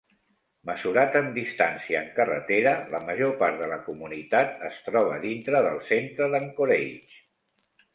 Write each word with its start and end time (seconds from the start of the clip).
Mesurat 0.69 1.17
en 1.19 1.29
distància 1.35 1.99
en 2.01 2.09
carretera, 2.15 2.73
la 2.95 3.03
major 3.11 3.37
part 3.45 3.63
de 3.63 3.71
la 3.75 3.79
comunitat 3.91 4.67
es 4.73 4.83
troba 4.91 5.23
dintre 5.31 5.67
del 5.71 5.83
centre 5.95 6.35
d'Anchorage. 6.35 7.27